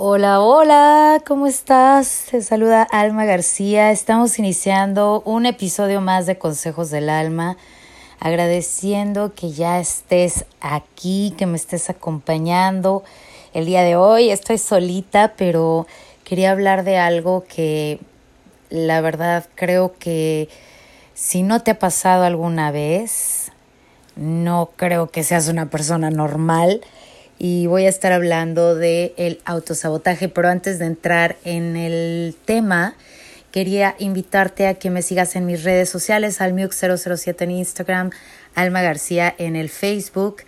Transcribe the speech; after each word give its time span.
Hola, 0.00 0.40
hola, 0.40 1.20
¿cómo 1.26 1.48
estás? 1.48 2.26
Te 2.30 2.40
saluda 2.40 2.84
Alma 2.84 3.24
García. 3.24 3.90
Estamos 3.90 4.38
iniciando 4.38 5.24
un 5.24 5.44
episodio 5.44 6.00
más 6.00 6.24
de 6.26 6.38
Consejos 6.38 6.90
del 6.90 7.08
Alma, 7.08 7.56
agradeciendo 8.20 9.34
que 9.34 9.50
ya 9.50 9.80
estés 9.80 10.44
aquí, 10.60 11.34
que 11.36 11.46
me 11.46 11.56
estés 11.56 11.90
acompañando. 11.90 13.02
El 13.52 13.66
día 13.66 13.82
de 13.82 13.96
hoy 13.96 14.30
estoy 14.30 14.58
solita, 14.58 15.34
pero 15.36 15.88
quería 16.22 16.52
hablar 16.52 16.84
de 16.84 16.96
algo 16.96 17.44
que 17.48 17.98
la 18.70 19.00
verdad 19.00 19.46
creo 19.56 19.94
que 19.98 20.48
si 21.14 21.42
no 21.42 21.64
te 21.64 21.72
ha 21.72 21.78
pasado 21.80 22.22
alguna 22.22 22.70
vez, 22.70 23.50
no 24.14 24.70
creo 24.76 25.10
que 25.10 25.24
seas 25.24 25.48
una 25.48 25.70
persona 25.70 26.08
normal 26.10 26.82
y 27.38 27.66
voy 27.66 27.86
a 27.86 27.88
estar 27.88 28.12
hablando 28.12 28.74
de 28.74 29.14
el 29.16 29.40
autosabotaje, 29.44 30.28
pero 30.28 30.48
antes 30.48 30.78
de 30.78 30.86
entrar 30.86 31.36
en 31.44 31.76
el 31.76 32.36
tema, 32.44 32.94
quería 33.52 33.94
invitarte 33.98 34.66
a 34.66 34.74
que 34.74 34.90
me 34.90 35.02
sigas 35.02 35.36
en 35.36 35.46
mis 35.46 35.62
redes 35.62 35.88
sociales, 35.88 36.40
almiuk007 36.40 37.42
en 37.42 37.50
Instagram, 37.52 38.10
Alma 38.56 38.82
García 38.82 39.32
en 39.38 39.54
el 39.54 39.68
Facebook 39.68 40.38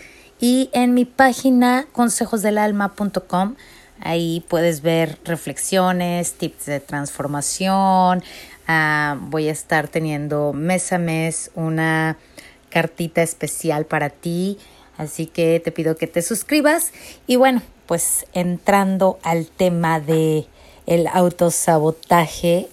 y 0.40 0.68
en 0.72 0.94
mi 0.94 1.04
página 1.04 1.86
consejosdelalma.com. 1.92 3.54
Ahí 4.00 4.44
puedes 4.48 4.82
ver 4.82 5.18
reflexiones, 5.24 6.32
tips 6.32 6.66
de 6.66 6.80
transformación. 6.80 8.24
Ah, 8.66 9.16
voy 9.20 9.48
a 9.48 9.52
estar 9.52 9.86
teniendo 9.86 10.52
mes 10.52 10.92
a 10.92 10.98
mes 10.98 11.52
una 11.54 12.16
cartita 12.70 13.22
especial 13.22 13.84
para 13.84 14.10
ti 14.10 14.58
Así 15.00 15.24
que 15.24 15.60
te 15.60 15.72
pido 15.72 15.96
que 15.96 16.06
te 16.06 16.20
suscribas. 16.20 16.92
Y 17.26 17.36
bueno, 17.36 17.62
pues 17.86 18.26
entrando 18.34 19.18
al 19.22 19.46
tema 19.46 19.98
de 19.98 20.44
el 20.84 21.06
autosabotaje, 21.06 22.68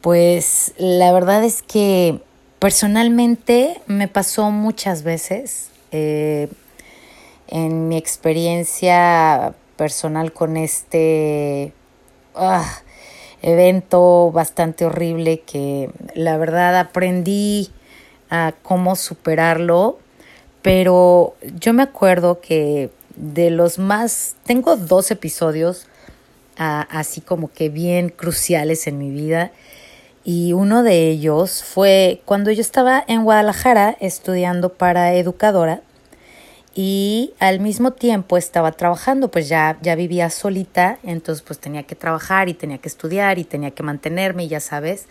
pues 0.00 0.74
la 0.78 1.12
verdad 1.12 1.42
es 1.42 1.62
que 1.62 2.20
personalmente 2.60 3.80
me 3.88 4.06
pasó 4.06 4.52
muchas 4.52 5.02
veces 5.02 5.70
eh, 5.90 6.46
en 7.48 7.88
mi 7.88 7.96
experiencia 7.96 9.54
personal 9.74 10.32
con 10.32 10.56
este 10.56 11.72
ah, 12.36 12.78
evento 13.42 14.30
bastante 14.30 14.84
horrible 14.84 15.40
que 15.40 15.90
la 16.14 16.36
verdad 16.36 16.78
aprendí 16.78 17.72
a 18.30 18.54
cómo 18.62 18.94
superarlo 18.94 19.98
pero 20.64 21.36
yo 21.60 21.74
me 21.74 21.82
acuerdo 21.82 22.40
que 22.40 22.88
de 23.16 23.50
los 23.50 23.78
más, 23.78 24.36
tengo 24.46 24.78
dos 24.78 25.10
episodios 25.10 25.86
ah, 26.56 26.88
así 26.90 27.20
como 27.20 27.52
que 27.52 27.68
bien 27.68 28.08
cruciales 28.08 28.86
en 28.86 28.96
mi 28.96 29.10
vida. 29.10 29.52
Y 30.24 30.54
uno 30.54 30.82
de 30.82 31.10
ellos 31.10 31.62
fue 31.62 32.22
cuando 32.24 32.50
yo 32.50 32.62
estaba 32.62 33.04
en 33.06 33.24
Guadalajara 33.24 33.94
estudiando 34.00 34.70
para 34.70 35.12
educadora 35.12 35.82
y 36.74 37.34
al 37.40 37.60
mismo 37.60 37.90
tiempo 37.90 38.38
estaba 38.38 38.72
trabajando, 38.72 39.30
pues 39.30 39.50
ya, 39.50 39.76
ya 39.82 39.94
vivía 39.96 40.30
solita, 40.30 40.98
entonces 41.02 41.44
pues 41.46 41.58
tenía 41.58 41.82
que 41.82 41.94
trabajar 41.94 42.48
y 42.48 42.54
tenía 42.54 42.78
que 42.78 42.88
estudiar 42.88 43.38
y 43.38 43.44
tenía 43.44 43.72
que 43.72 43.82
mantenerme, 43.82 44.48
ya 44.48 44.60
sabes. 44.60 45.08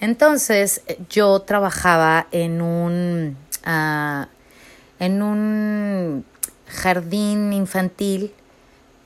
Entonces 0.00 0.82
yo 1.08 1.42
trabajaba 1.42 2.26
en 2.32 2.60
un... 2.60 3.36
Uh, 3.64 4.39
en 5.00 5.22
un 5.22 6.24
jardín 6.68 7.52
infantil 7.52 8.32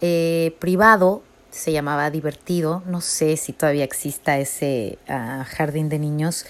eh, 0.01 0.55
privado, 0.59 1.23
se 1.51 1.73
llamaba 1.73 2.11
Divertido, 2.11 2.83
no 2.85 3.01
sé 3.01 3.37
si 3.37 3.53
todavía 3.53 3.85
exista 3.85 4.39
ese 4.39 4.99
ah, 5.09 5.47
jardín 5.49 5.89
de 5.89 5.99
niños. 5.99 6.45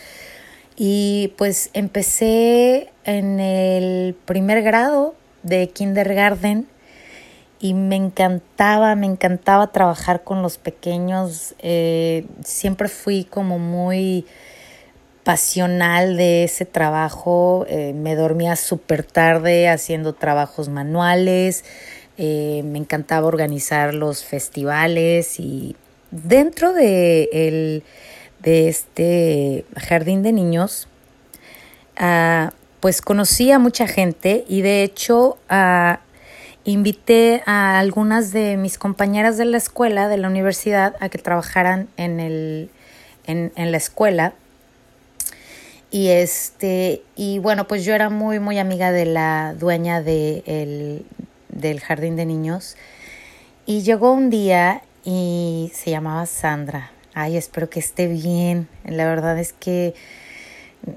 Y 0.77 1.35
pues 1.37 1.71
empecé 1.75 2.91
en 3.05 3.39
el 3.39 4.15
primer 4.25 4.63
grado 4.63 5.15
de 5.43 5.69
kindergarten 5.69 6.67
y 7.61 7.75
me 7.75 7.97
encantaba, 7.97 8.95
me 8.97 9.07
encantaba 9.07 9.71
trabajar 9.73 10.25
con 10.25 10.43
los 10.43 10.59
pequeños. 10.59 11.55
Eh, 11.61 12.27
siempre 12.43 12.89
fui 12.89 13.25
como 13.25 13.59
muy 13.59 14.27
pasional 15.25 16.17
de 16.17 16.45
ese 16.45 16.67
trabajo. 16.67 17.67
Eh, 17.69 17.93
me 17.95 18.15
dormía 18.15 18.55
súper 18.57 19.03
tarde 19.03 19.69
haciendo 19.69 20.13
trabajos 20.13 20.69
manuales. 20.69 21.65
Eh, 22.17 22.63
me 22.65 22.79
encantaba 22.79 23.27
organizar 23.27 23.95
los 23.95 24.23
festivales 24.23 25.41
y 25.41 25.75
dentro 26.13 26.73
de, 26.73 27.29
el, 27.33 27.83
de 28.41 28.69
este 28.69 29.65
jardín 29.77 30.23
de 30.23 30.33
niños, 30.33 30.87
ah, 31.97 32.53
pues 32.79 33.01
conocí 33.01 33.51
a 33.51 33.59
mucha 33.59 33.89
gente 33.89 34.45
y 34.47 34.61
de 34.61 34.85
hecho 34.85 35.39
ah, 35.49 36.01
invité 36.65 37.43
a 37.47 37.81
algunas 37.81 38.31
de 38.31 38.57
mis 38.59 38.79
compañeras 38.79 39.37
de 39.37 39.47
la 39.47 39.57
escuela, 39.57 40.07
de 40.07 40.19
la 40.19 40.29
universidad, 40.29 40.95
a 41.01 41.09
que 41.09 41.19
trabajaran 41.19 41.89
en, 41.97 42.21
el, 42.21 42.71
en, 43.27 43.53
en 43.57 43.73
la 43.73 43.79
escuela 43.79 44.35
y 45.95 46.09
este, 46.09 47.05
y 47.15 47.39
bueno, 47.39 47.69
pues 47.69 47.85
yo 47.85 47.95
era 47.95 48.11
muy, 48.11 48.41
muy 48.41 48.59
amiga 48.59 48.91
de 48.91 49.07
la 49.07 49.55
dueña 49.57 50.03
de 50.03 51.05
del 51.51 51.79
jardín 51.79 52.17
de 52.17 52.27
niños. 52.27 52.77
Y 53.65 53.83
llegó 53.83 54.11
un 54.11 54.29
día 54.29 54.83
y 55.05 55.71
se 55.73 55.93
llamaba 55.93 56.27
Sandra. 56.27 56.91
Ay, 57.15 57.37
espero 57.37 57.71
que 57.71 57.79
esté 57.79 58.09
bien. 58.09 58.67
La 58.85 59.07
verdad 59.07 59.39
es 59.39 59.53
que 59.53 59.95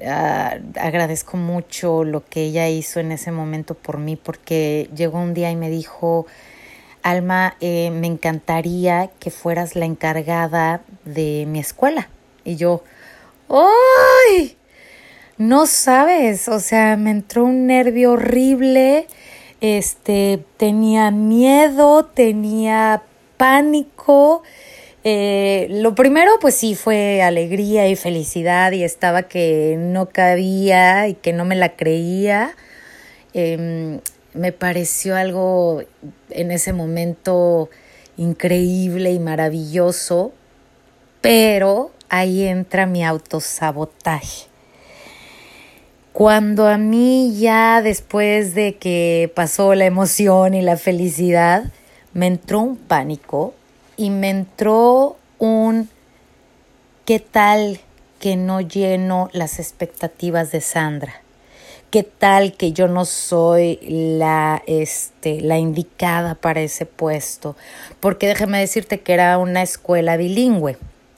ah, 0.04 0.56
agradezco 0.82 1.38
mucho 1.38 2.04
lo 2.04 2.26
que 2.26 2.46
ella 2.46 2.68
hizo 2.68 3.00
en 3.00 3.12
ese 3.12 3.32
momento 3.32 3.76
por 3.76 4.00
mí, 4.00 4.16
porque 4.16 4.90
llegó 4.96 5.20
un 5.20 5.36
día 5.36 5.52
y 5.52 5.56
me 5.56 5.70
dijo, 5.70 6.26
Alma, 7.04 7.56
eh, 7.62 7.92
me 7.92 8.08
encantaría 8.08 9.12
que 9.20 9.30
fueras 9.30 9.76
la 9.76 9.86
encargada 9.86 10.82
de 11.06 11.46
mi 11.48 11.60
escuela. 11.60 12.10
Y 12.44 12.56
yo, 12.56 12.84
¡ay! 13.48 14.57
No 15.38 15.68
sabes, 15.68 16.48
o 16.48 16.60
sea, 16.60 16.98
me 16.98 17.12
entró 17.12 17.46
un 17.46 17.68
nervio 17.68 18.14
horrible, 18.14 19.06
este, 19.62 20.44
tenía 20.58 21.12
miedo, 21.12 22.06
tenía 22.06 23.04
pánico. 23.38 24.42
Eh, 25.04 25.68
lo 25.70 25.94
primero, 25.94 26.32
pues 26.42 26.56
sí, 26.56 26.74
fue 26.74 27.22
alegría 27.22 27.88
y 27.88 27.96
felicidad 27.96 28.72
y 28.72 28.84
estaba 28.84 29.24
que 29.24 29.76
no 29.78 30.10
cabía 30.10 31.08
y 31.08 31.14
que 31.14 31.34
no 31.34 31.46
me 31.46 31.56
la 31.56 31.76
creía. 31.76 32.56
Em, 33.34 34.00
me 34.34 34.52
pareció 34.54 35.16
algo 35.16 35.84
en 36.32 36.50
ese 36.52 36.74
momento 36.74 37.70
increíble 38.18 39.12
y 39.12 39.20
maravilloso, 39.20 40.34
pero 41.22 41.92
ahí 42.10 42.44
entra 42.48 42.88
mi 42.88 43.06
autosabotaje. 43.06 44.57
Cuando 46.18 46.66
a 46.66 46.80
mí 46.80 47.36
ya 47.38 47.84
después 47.84 48.56
de 48.56 48.78
que 48.78 49.32
pasó 49.36 49.76
la 49.76 49.86
emoción 49.86 50.56
y 50.56 50.64
la 50.64 50.76
felicidad, 50.76 51.66
me 52.14 52.26
entró 52.26 52.62
un 52.62 52.76
pánico 52.76 53.54
y 53.98 54.10
me 54.10 54.32
entró 54.32 55.18
un 55.38 55.90
¿qué 57.06 57.20
tal 57.20 57.80
que 58.20 58.36
no 58.36 58.62
lleno 58.62 59.30
las 59.32 59.60
expectativas 59.60 60.52
de 60.52 60.62
Sandra? 60.62 61.22
¿Qué 61.92 62.02
tal 62.02 62.54
que 62.54 62.72
yo 62.72 62.88
no 62.88 63.06
soy 63.06 63.78
la, 63.88 64.64
este, 64.66 65.42
la 65.42 65.60
indicada 65.60 66.34
para 66.34 66.62
ese 66.62 66.88
puesto? 66.88 67.56
Porque 68.00 68.26
déjame 68.26 68.60
decirte 68.60 69.02
que 69.02 69.14
era 69.14 69.38
una 69.38 69.62
escuela 69.62 70.18
bilingüe 70.18 70.78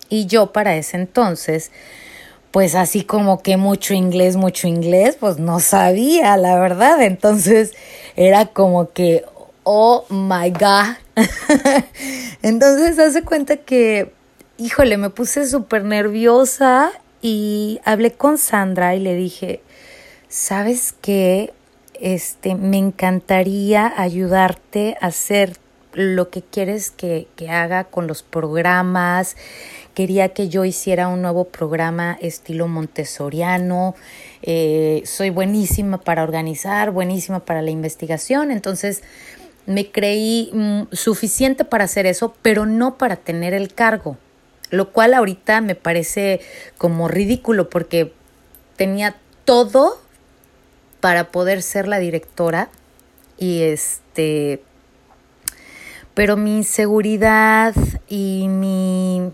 y 0.10 0.26
yo 0.26 0.52
para 0.52 0.76
ese 0.76 0.98
entonces 0.98 1.72
pues 2.52 2.76
así 2.76 3.04
como 3.04 3.42
que 3.42 3.58
mucho 3.58 3.94
inglés, 3.94 4.36
mucho 4.36 4.68
inglés, 4.68 5.18
pues 5.20 5.38
no 5.38 5.60
sabía, 5.60 6.36
la 6.38 6.60
verdad. 6.60 7.02
Entonces 7.02 7.74
era 8.16 8.48
como 8.48 8.92
que, 8.92 9.24
oh 9.64 10.06
my 10.10 10.50
God. 10.52 10.96
Entonces 12.42 12.98
hace 12.98 13.24
cuenta 13.24 13.58
que, 13.58 14.12
híjole, 14.58 14.98
me 14.98 15.10
puse 15.10 15.46
súper 15.46 15.84
nerviosa 15.84 16.92
y 17.22 17.80
hablé 17.86 18.14
con 18.14 18.38
Sandra 18.38 18.96
y 18.96 19.00
le 19.00 19.14
dije, 19.16 19.62
¿sabes 20.28 20.96
qué? 21.02 21.54
Este, 21.94 22.56
me 22.56 22.78
encantaría 22.78 23.94
ayudarte 23.96 24.98
a 25.02 25.08
hacer 25.08 25.58
lo 25.94 26.30
que 26.30 26.42
quieres 26.42 26.92
que, 26.92 27.28
que 27.36 27.50
haga 27.50 27.84
con 27.84 28.08
los 28.08 28.24
programas 28.24 29.36
quería 29.94 30.30
que 30.30 30.50
yo 30.50 30.66
hiciera 30.66 31.08
un 31.08 31.22
nuevo 31.22 31.46
programa 31.46 32.18
estilo 32.22 32.68
montessoriano. 32.68 33.96
Eh, 34.42 35.02
soy 35.06 35.30
buenísima 35.30 36.00
para 36.00 36.24
organizar, 36.24 36.92
buenísima 36.92 37.40
para 37.42 37.62
la 37.62 37.72
investigación. 37.72 38.52
Entonces 38.52 39.04
me 39.66 39.92
creí 39.92 40.50
mm, 40.54 40.84
suficiente 40.92 41.66
para 41.66 41.84
hacer 41.84 42.06
eso, 42.06 42.34
pero 42.42 42.66
no 42.66 42.98
para 42.98 43.18
tener 43.18 43.54
el 43.54 43.74
cargo, 43.74 44.18
lo 44.72 44.92
cual 44.92 45.14
ahorita 45.14 45.62
me 45.62 45.76
parece 45.76 46.42
como 46.78 47.08
ridículo 47.08 47.70
porque 47.70 48.14
tenía 48.76 49.16
todo 49.46 50.00
para 51.02 51.32
poder 51.32 51.62
ser 51.62 51.88
la 51.88 52.00
directora 52.00 52.70
y 53.38 53.62
este 53.62 54.64
pero 56.14 56.36
mi 56.36 56.58
inseguridad 56.58 57.74
y 58.10 58.48
mi 58.50 59.32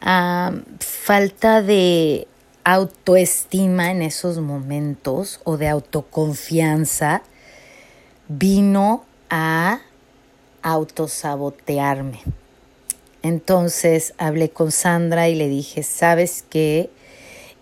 falta 0.00 1.62
de 1.62 2.26
autoestima 2.64 3.90
en 3.90 4.02
esos 4.02 4.38
momentos 4.38 5.40
o 5.44 5.56
de 5.56 5.68
autoconfianza 5.68 7.22
vino 8.28 9.04
a 9.30 9.80
autosabotearme. 10.62 12.20
Entonces 13.22 14.14
hablé 14.18 14.50
con 14.50 14.70
Sandra 14.70 15.28
y 15.28 15.34
le 15.34 15.48
dije, 15.48 15.82
¿sabes 15.82 16.44
qué? 16.48 16.90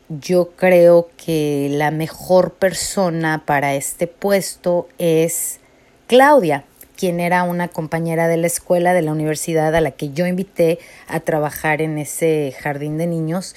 Yo 0.09 0.50
creo 0.50 1.09
que 1.17 1.69
la 1.71 1.91
mejor 1.91 2.55
persona 2.55 3.44
para 3.47 3.75
este 3.75 4.06
puesto 4.06 4.89
es 4.99 5.61
Claudia, 6.06 6.65
quien 6.96 7.20
era 7.20 7.43
una 7.44 7.69
compañera 7.69 8.28
de 8.28 8.37
la 8.37 8.46
escuela 8.46 8.94
de 8.94 9.02
la 9.02 9.12
universidad 9.12 9.75
a 9.75 9.81
la 9.81 9.93
que 9.93 10.10
yo 10.10 10.26
invité 10.26 10.78
a 11.06 11.20
trabajar 11.20 11.82
en 11.82 11.98
ese 11.98 12.54
jardín 12.60 12.98
de 12.98 13.06
niños. 13.06 13.54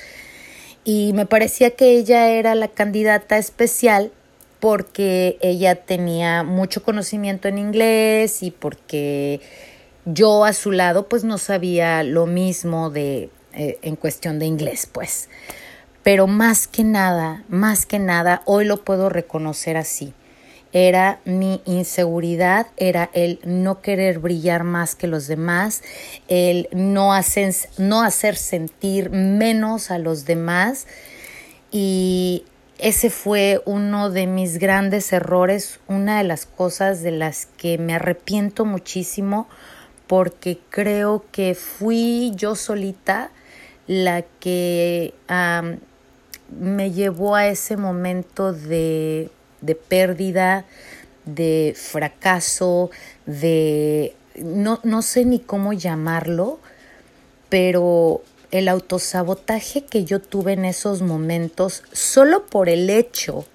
Y 0.83 1.13
me 1.13 1.25
parecía 1.25 1.71
que 1.71 1.97
ella 1.97 2.29
era 2.29 2.55
la 2.55 2.67
candidata 2.67 3.37
especial 3.37 4.11
porque 4.59 5.37
ella 5.41 5.75
tenía 5.75 6.43
mucho 6.43 6.83
conocimiento 6.83 7.47
en 7.47 7.57
inglés 7.57 8.43
y 8.43 8.51
porque 8.51 9.41
yo 10.05 10.45
a 10.45 10.53
su 10.53 10.71
lado 10.71 11.07
pues 11.07 11.23
no 11.23 11.37
sabía 11.37 12.03
lo 12.03 12.25
mismo 12.25 12.89
de 12.89 13.29
eh, 13.53 13.77
en 13.81 13.95
cuestión 13.95 14.39
de 14.39 14.45
inglés 14.45 14.87
pues 14.91 15.29
pero 16.03 16.27
más 16.27 16.67
que 16.67 16.83
nada 16.83 17.43
más 17.47 17.85
que 17.85 17.99
nada 17.99 18.41
hoy 18.45 18.65
lo 18.65 18.83
puedo 18.83 19.09
reconocer 19.09 19.77
así 19.77 20.13
era 20.71 21.19
mi 21.25 21.61
inseguridad, 21.65 22.67
era 22.77 23.09
el 23.13 23.39
no 23.43 23.81
querer 23.81 24.19
brillar 24.19 24.63
más 24.63 24.95
que 24.95 25.07
los 25.07 25.27
demás, 25.27 25.81
el 26.27 26.69
no 26.71 27.13
hacer, 27.13 27.53
no 27.77 28.01
hacer 28.03 28.35
sentir 28.35 29.09
menos 29.09 29.91
a 29.91 29.97
los 29.97 30.25
demás. 30.25 30.85
Y 31.71 32.45
ese 32.77 33.09
fue 33.09 33.61
uno 33.65 34.09
de 34.09 34.27
mis 34.27 34.57
grandes 34.57 35.11
errores, 35.11 35.79
una 35.87 36.19
de 36.19 36.23
las 36.23 36.45
cosas 36.45 37.01
de 37.01 37.11
las 37.11 37.47
que 37.57 37.77
me 37.77 37.93
arrepiento 37.93 38.65
muchísimo 38.65 39.47
porque 40.07 40.59
creo 40.69 41.23
que 41.31 41.53
fui 41.53 42.31
yo 42.35 42.55
solita 42.55 43.29
la 43.85 44.23
que 44.39 45.13
me 46.57 46.91
llevó 46.91 47.35
a 47.35 47.47
ese 47.47 47.77
momento 47.77 48.51
de, 48.51 49.29
de 49.61 49.75
pérdida, 49.75 50.65
de 51.25 51.73
fracaso, 51.75 52.89
de 53.25 54.15
no, 54.35 54.79
no 54.83 55.01
sé 55.01 55.25
ni 55.25 55.39
cómo 55.39 55.73
llamarlo, 55.73 56.59
pero 57.49 58.21
el 58.51 58.67
autosabotaje 58.67 59.85
que 59.85 60.05
yo 60.05 60.21
tuve 60.21 60.53
en 60.53 60.65
esos 60.65 61.01
momentos, 61.01 61.83
solo 61.91 62.45
por 62.47 62.69
el 62.69 62.89
hecho 62.89 63.45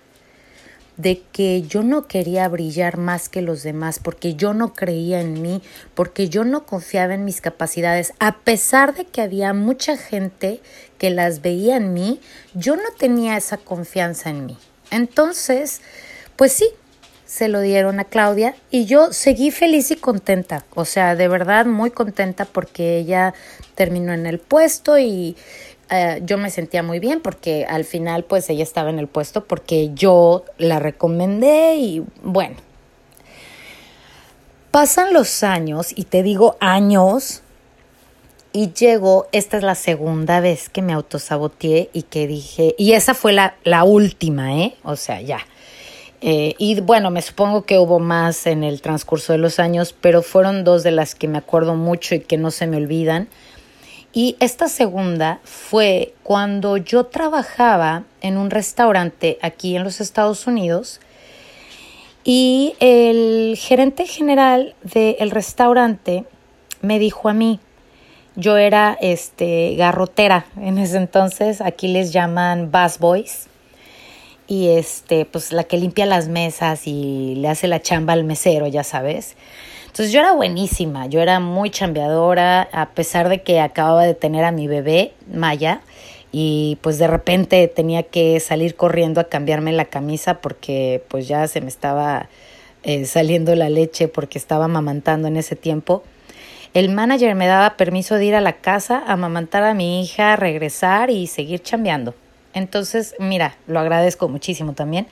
de 0.96 1.22
que 1.32 1.62
yo 1.62 1.82
no 1.82 2.06
quería 2.06 2.48
brillar 2.48 2.98
más 2.98 3.28
que 3.28 3.42
los 3.42 3.64
demás, 3.64 3.98
porque 3.98 4.34
yo 4.34 4.54
no 4.54 4.74
creía 4.74 5.20
en 5.20 5.42
mí, 5.42 5.60
porque 5.94 6.28
yo 6.28 6.44
no 6.44 6.66
confiaba 6.66 7.14
en 7.14 7.24
mis 7.24 7.40
capacidades, 7.40 8.12
a 8.20 8.38
pesar 8.38 8.94
de 8.94 9.04
que 9.04 9.20
había 9.20 9.52
mucha 9.52 9.96
gente 9.96 10.60
que 10.98 11.10
las 11.10 11.42
veía 11.42 11.76
en 11.76 11.92
mí, 11.92 12.20
yo 12.54 12.76
no 12.76 12.90
tenía 12.96 13.36
esa 13.36 13.56
confianza 13.56 14.30
en 14.30 14.46
mí. 14.46 14.58
Entonces, 14.90 15.80
pues 16.36 16.52
sí, 16.52 16.68
se 17.26 17.48
lo 17.48 17.60
dieron 17.60 18.00
a 18.00 18.04
Claudia 18.04 18.54
y 18.70 18.84
yo 18.84 19.12
seguí 19.12 19.50
feliz 19.50 19.90
y 19.90 19.96
contenta, 19.96 20.64
o 20.74 20.84
sea, 20.84 21.16
de 21.16 21.28
verdad 21.28 21.66
muy 21.66 21.90
contenta 21.90 22.44
porque 22.44 22.98
ella 22.98 23.34
terminó 23.74 24.12
en 24.12 24.26
el 24.26 24.38
puesto 24.38 24.98
y 24.98 25.36
eh, 25.90 26.20
yo 26.24 26.38
me 26.38 26.50
sentía 26.50 26.82
muy 26.82 26.98
bien 26.98 27.20
porque 27.20 27.66
al 27.68 27.84
final 27.84 28.24
pues 28.24 28.48
ella 28.50 28.62
estaba 28.62 28.90
en 28.90 28.98
el 28.98 29.08
puesto 29.08 29.44
porque 29.44 29.90
yo 29.94 30.44
la 30.58 30.78
recomendé 30.78 31.76
y 31.76 32.04
bueno. 32.22 32.56
Pasan 34.70 35.12
los 35.12 35.44
años 35.44 35.92
y 35.94 36.04
te 36.04 36.24
digo 36.24 36.56
años 36.58 37.43
y 38.56 38.72
llego, 38.72 39.26
esta 39.32 39.56
es 39.56 39.64
la 39.64 39.74
segunda 39.74 40.38
vez 40.38 40.68
que 40.68 40.80
me 40.80 40.92
autosaboteé 40.92 41.90
y 41.92 42.02
que 42.02 42.28
dije, 42.28 42.76
y 42.78 42.92
esa 42.92 43.12
fue 43.12 43.32
la, 43.32 43.84
última, 43.84 44.56
¿eh? 44.56 44.76
O 44.84 44.94
sea, 44.94 45.20
ya. 45.20 45.40
Eh, 46.20 46.54
y 46.58 46.80
bueno, 46.80 47.10
me 47.10 47.20
supongo 47.20 47.64
que 47.64 47.80
hubo 47.80 47.98
más 47.98 48.46
en 48.46 48.62
el 48.62 48.80
transcurso 48.80 49.32
de 49.32 49.40
los 49.40 49.58
años, 49.58 49.92
pero 50.00 50.22
fueron 50.22 50.62
dos 50.62 50.84
de 50.84 50.92
las 50.92 51.16
que 51.16 51.26
me 51.26 51.38
acuerdo 51.38 51.74
mucho 51.74 52.14
y 52.14 52.20
que 52.20 52.36
no 52.36 52.52
se 52.52 52.68
me 52.68 52.76
olvidan. 52.76 53.26
Y 54.12 54.36
esta 54.38 54.68
segunda 54.68 55.40
fue 55.42 56.14
cuando 56.22 56.76
yo 56.76 57.06
trabajaba 57.06 58.04
en 58.20 58.36
un 58.36 58.50
restaurante 58.50 59.36
aquí 59.42 59.74
en 59.74 59.82
los 59.82 60.00
Estados 60.00 60.46
Unidos 60.46 61.00
y 62.22 62.76
el 62.78 63.56
gerente 63.58 64.06
general 64.06 64.76
del 64.84 65.32
restaurante 65.32 66.24
me 66.82 67.00
dijo 67.00 67.28
a 67.28 67.34
mí, 67.34 67.58
yo 68.36 68.56
era 68.56 68.96
este 69.00 69.74
garrotera 69.76 70.46
en 70.60 70.78
ese 70.78 70.96
entonces, 70.96 71.60
aquí 71.60 71.88
les 71.88 72.12
llaman 72.12 72.70
bus 72.70 72.98
boys 72.98 73.48
y 74.46 74.68
este 74.68 75.24
pues 75.24 75.52
la 75.52 75.64
que 75.64 75.76
limpia 75.76 76.06
las 76.06 76.28
mesas 76.28 76.86
y 76.86 77.34
le 77.36 77.48
hace 77.48 77.68
la 77.68 77.80
chamba 77.80 78.12
al 78.12 78.24
mesero, 78.24 78.66
ya 78.66 78.84
sabes. 78.84 79.36
Entonces 79.86 80.12
yo 80.12 80.20
era 80.20 80.32
buenísima, 80.32 81.06
yo 81.06 81.20
era 81.20 81.38
muy 81.38 81.70
chambeadora, 81.70 82.68
a 82.72 82.90
pesar 82.90 83.28
de 83.28 83.42
que 83.42 83.60
acababa 83.60 84.04
de 84.04 84.14
tener 84.14 84.44
a 84.44 84.50
mi 84.50 84.66
bebé, 84.66 85.12
Maya, 85.32 85.82
y 86.32 86.78
pues 86.82 86.98
de 86.98 87.06
repente 87.06 87.68
tenía 87.68 88.02
que 88.02 88.40
salir 88.40 88.74
corriendo 88.74 89.20
a 89.20 89.24
cambiarme 89.24 89.70
la 89.70 89.84
camisa 89.84 90.40
porque 90.40 91.04
pues 91.06 91.28
ya 91.28 91.46
se 91.46 91.60
me 91.60 91.68
estaba 91.68 92.28
eh, 92.82 93.04
saliendo 93.04 93.54
la 93.54 93.70
leche 93.70 94.08
porque 94.08 94.36
estaba 94.36 94.64
amamantando 94.64 95.28
en 95.28 95.36
ese 95.36 95.54
tiempo. 95.54 96.02
El 96.74 96.90
manager 96.90 97.34
me 97.34 97.46
daba 97.46 97.76
permiso 97.76 98.16
de 98.16 98.26
ir 98.26 98.34
a 98.34 98.40
la 98.40 98.54
casa, 98.54 98.98
a 98.98 99.12
amamantar 99.14 99.62
a 99.62 99.74
mi 99.74 100.02
hija, 100.02 100.36
regresar 100.36 101.08
y 101.10 101.28
seguir 101.28 101.62
chambeando. 101.62 102.14
Entonces, 102.52 103.14
mira, 103.18 103.56
lo 103.66 103.80
agradezco 103.80 104.28
muchísimo 104.28 104.74
también. 104.74 105.06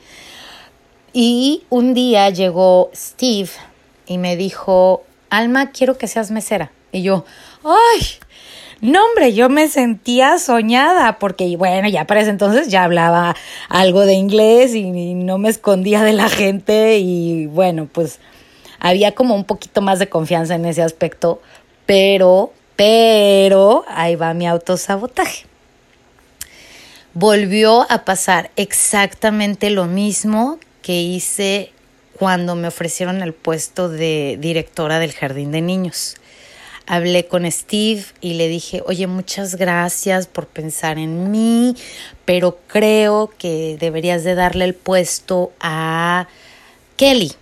Y 1.12 1.64
un 1.70 1.94
día 1.94 2.30
llegó 2.30 2.90
Steve, 2.94 3.50
y 4.06 4.18
me 4.18 4.36
dijo, 4.36 5.04
Alma, 5.30 5.70
quiero 5.70 5.98
que 5.98 6.06
seas 6.06 6.30
mesera. 6.30 6.70
Y 6.92 7.02
yo, 7.02 7.24
¡ay! 7.64 8.02
No, 8.80 9.04
hombre, 9.04 9.32
yo 9.32 9.48
me 9.48 9.68
sentía 9.68 10.38
soñada 10.38 11.18
porque, 11.18 11.56
bueno, 11.56 11.88
ya 11.88 12.06
para 12.06 12.20
ese 12.20 12.30
entonces 12.30 12.68
ya 12.68 12.84
hablaba 12.84 13.36
algo 13.68 14.04
de 14.04 14.14
inglés 14.14 14.74
y, 14.74 15.14
no 15.14 15.38
me 15.38 15.48
escondía 15.48 16.02
de 16.02 16.12
la 16.12 16.28
gente 16.28 16.98
y, 16.98 17.46
bueno, 17.46 17.88
pues 17.90 18.18
había 18.80 19.14
como 19.14 19.36
un 19.36 19.44
poquito 19.44 19.80
más 19.80 20.00
de 20.00 20.08
confianza 20.08 20.56
en 20.56 20.64
ese 20.64 20.82
aspecto, 20.82 21.40
pero, 21.86 22.52
pero, 22.76 23.84
ahí 23.88 24.16
va 24.16 24.34
mi 24.34 24.46
autosabotaje. 24.46 25.46
Volvió 27.14 27.90
a 27.90 28.04
pasar 28.04 28.50
exactamente 28.56 29.70
lo 29.70 29.84
mismo 29.84 30.58
que 30.80 31.02
hice 31.02 31.72
cuando 32.18 32.54
me 32.54 32.68
ofrecieron 32.68 33.22
el 33.22 33.34
puesto 33.34 33.88
de 33.88 34.38
directora 34.40 34.98
del 34.98 35.12
jardín 35.12 35.52
de 35.52 35.60
niños. 35.60 36.16
Hablé 36.86 37.26
con 37.26 37.50
Steve 37.50 38.04
y 38.20 38.34
le 38.34 38.48
dije, 38.48 38.82
oye, 38.86 39.06
muchas 39.06 39.54
gracias 39.56 40.26
por 40.26 40.46
pensar 40.46 40.98
en 40.98 41.30
mí, 41.30 41.76
pero 42.24 42.58
creo 42.66 43.32
que 43.38 43.76
deberías 43.78 44.24
de 44.24 44.34
darle 44.34 44.64
el 44.64 44.74
puesto 44.74 45.52
a 45.60 46.26
Kelly, 46.96 47.32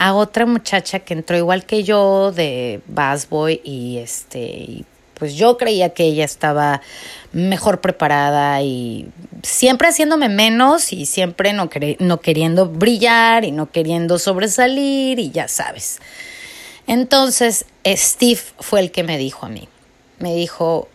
a 0.00 0.14
otra 0.14 0.46
muchacha 0.46 1.00
que 1.00 1.12
entró 1.12 1.36
igual 1.36 1.66
que 1.66 1.84
yo 1.84 2.32
de 2.32 2.80
Bass 2.86 3.28
Boy 3.28 3.60
y 3.62 3.98
este 3.98 4.84
pues 5.12 5.34
yo 5.34 5.58
creía 5.58 5.90
que 5.90 6.04
ella 6.04 6.24
estaba 6.24 6.80
mejor 7.32 7.82
preparada 7.82 8.62
y 8.62 9.10
siempre 9.42 9.88
haciéndome 9.88 10.30
menos 10.30 10.94
y 10.94 11.04
siempre 11.04 11.52
no, 11.52 11.68
no 11.98 12.20
queriendo 12.22 12.66
brillar 12.66 13.44
y 13.44 13.52
no 13.52 13.70
queriendo 13.70 14.18
sobresalir 14.18 15.18
y 15.18 15.30
ya 15.32 15.48
sabes. 15.48 15.98
Entonces 16.86 17.66
Steve 17.86 18.40
fue 18.58 18.80
el 18.80 18.92
que 18.92 19.02
me 19.02 19.18
dijo 19.18 19.44
a 19.44 19.50
mí, 19.50 19.68
me 20.18 20.34
dijo, 20.34 20.88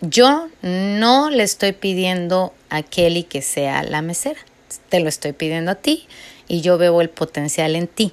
yo 0.00 0.46
no 0.62 1.28
le 1.28 1.42
estoy 1.42 1.72
pidiendo 1.72 2.54
a 2.70 2.84
Kelly 2.84 3.24
que 3.24 3.42
sea 3.42 3.82
la 3.82 4.00
mesera, 4.00 4.38
te 4.90 5.00
lo 5.00 5.08
estoy 5.08 5.32
pidiendo 5.32 5.72
a 5.72 5.74
ti 5.74 6.06
y 6.52 6.60
yo 6.60 6.76
veo 6.76 7.00
el 7.00 7.08
potencial 7.08 7.74
en 7.76 7.88
ti. 7.88 8.12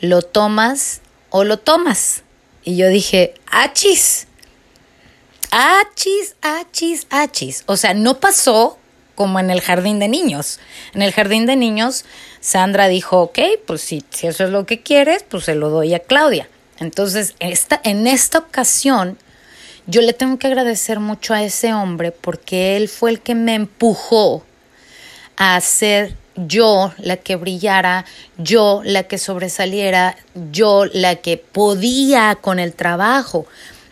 lo 0.00 0.22
tomas 0.22 1.02
o 1.28 1.44
lo 1.44 1.58
tomas. 1.58 2.24
Y 2.64 2.76
yo 2.76 2.88
dije, 2.88 3.34
achis, 3.46 4.26
achis, 5.52 6.34
achis, 6.42 7.06
achis. 7.10 7.62
O 7.66 7.76
sea, 7.76 7.94
no 7.94 8.18
pasó 8.18 8.76
como 9.14 9.38
en 9.38 9.50
el 9.50 9.60
jardín 9.60 10.00
de 10.00 10.08
niños. 10.08 10.58
En 10.94 11.02
el 11.02 11.12
jardín 11.12 11.46
de 11.46 11.54
niños, 11.54 12.04
Sandra 12.40 12.88
dijo, 12.88 13.20
ok, 13.20 13.38
pues 13.66 13.82
si, 13.82 14.02
si 14.10 14.26
eso 14.26 14.42
es 14.42 14.50
lo 14.50 14.66
que 14.66 14.82
quieres, 14.82 15.22
pues 15.22 15.44
se 15.44 15.54
lo 15.54 15.70
doy 15.70 15.94
a 15.94 16.00
Claudia. 16.00 16.48
Entonces, 16.80 17.36
esta, 17.38 17.80
en 17.84 18.08
esta 18.08 18.38
ocasión, 18.38 19.16
yo 19.86 20.00
le 20.00 20.12
tengo 20.12 20.40
que 20.40 20.48
agradecer 20.48 20.98
mucho 20.98 21.34
a 21.34 21.44
ese 21.44 21.72
hombre 21.72 22.10
porque 22.10 22.76
él 22.76 22.88
fue 22.88 23.10
el 23.10 23.20
que 23.20 23.36
me 23.36 23.54
empujó 23.54 24.44
a 25.36 25.60
ser 25.60 26.16
yo 26.46 26.92
la 26.98 27.16
que 27.16 27.36
brillara, 27.36 28.04
yo 28.38 28.82
la 28.84 29.04
que 29.04 29.18
sobresaliera, 29.18 30.16
yo 30.50 30.84
la 30.86 31.16
que 31.16 31.36
podía 31.36 32.36
con 32.40 32.58
el 32.58 32.74
trabajo. 32.74 33.46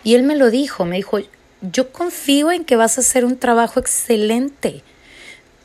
Y 0.04 0.14
él 0.14 0.22
me 0.22 0.36
lo 0.36 0.50
dijo, 0.50 0.84
me 0.84 0.96
dijo, 0.96 1.18
yo 1.60 1.92
confío 1.92 2.50
en 2.50 2.64
que 2.64 2.76
vas 2.76 2.98
a 2.98 3.00
hacer 3.00 3.24
un 3.24 3.38
trabajo 3.38 3.80
excelente. 3.80 4.82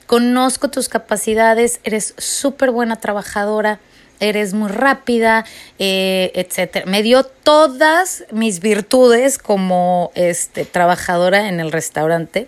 Conozco 0.07 0.69
tus 0.69 0.89
capacidades, 0.89 1.79
eres 1.83 2.13
súper 2.17 2.71
buena 2.71 2.97
trabajadora, 2.97 3.79
eres 4.19 4.53
muy 4.53 4.69
rápida, 4.69 5.45
eh, 5.79 6.31
etc. 6.35 6.85
Me 6.85 7.03
dio 7.03 7.23
todas 7.23 8.25
mis 8.31 8.59
virtudes 8.59 9.37
como 9.37 10.11
este, 10.15 10.65
trabajadora 10.65 11.47
en 11.47 11.59
el 11.59 11.71
restaurante. 11.71 12.47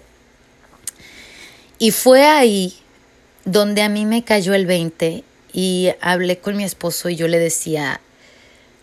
Y 1.77 1.91
fue 1.91 2.25
ahí 2.25 2.81
donde 3.45 3.83
a 3.83 3.89
mí 3.89 4.05
me 4.05 4.23
cayó 4.23 4.53
el 4.53 4.65
20 4.65 5.23
y 5.53 5.89
hablé 6.01 6.39
con 6.39 6.57
mi 6.57 6.63
esposo 6.63 7.09
y 7.09 7.15
yo 7.15 7.27
le 7.27 7.39
decía, 7.39 8.01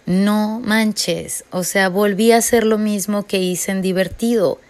no 0.07 0.61
manches, 0.64 1.45
o 1.50 1.64
sea, 1.64 1.88
volví 1.88 2.33
a 2.33 2.38
hacer 2.38 2.64
lo 2.64 2.78
mismo 2.78 3.26
que 3.26 3.38
hice 3.38 3.73
en 3.73 3.83
divertido. 3.83 4.61